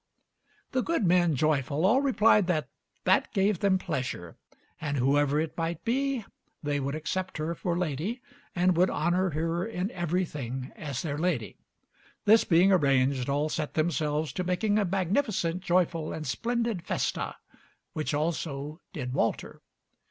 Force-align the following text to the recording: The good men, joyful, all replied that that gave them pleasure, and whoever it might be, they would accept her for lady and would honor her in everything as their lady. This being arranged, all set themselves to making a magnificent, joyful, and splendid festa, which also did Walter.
The 0.71 0.81
good 0.81 1.05
men, 1.05 1.35
joyful, 1.35 1.85
all 1.85 2.01
replied 2.01 2.47
that 2.47 2.69
that 3.03 3.31
gave 3.33 3.59
them 3.59 3.77
pleasure, 3.77 4.35
and 4.79 4.97
whoever 4.97 5.39
it 5.39 5.55
might 5.55 5.85
be, 5.85 6.25
they 6.63 6.79
would 6.79 6.95
accept 6.95 7.37
her 7.37 7.53
for 7.53 7.77
lady 7.77 8.19
and 8.55 8.75
would 8.75 8.89
honor 8.89 9.29
her 9.29 9.63
in 9.63 9.91
everything 9.91 10.71
as 10.75 11.03
their 11.03 11.19
lady. 11.19 11.59
This 12.25 12.43
being 12.45 12.71
arranged, 12.71 13.29
all 13.29 13.47
set 13.47 13.75
themselves 13.75 14.33
to 14.33 14.43
making 14.43 14.79
a 14.79 14.85
magnificent, 14.85 15.61
joyful, 15.61 16.11
and 16.13 16.25
splendid 16.25 16.81
festa, 16.83 17.35
which 17.93 18.11
also 18.15 18.79
did 18.93 19.13
Walter. 19.13 19.61